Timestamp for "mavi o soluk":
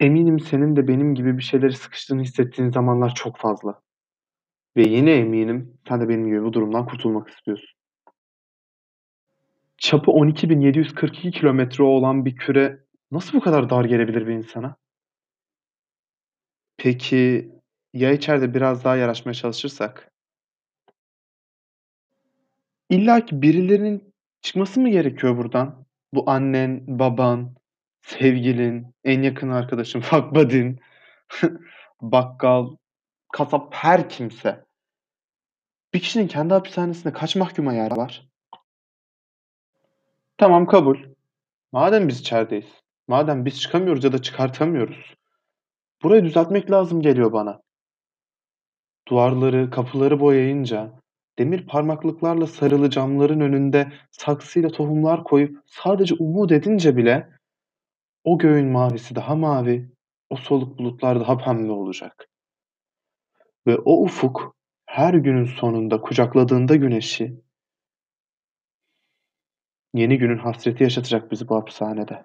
59.34-60.78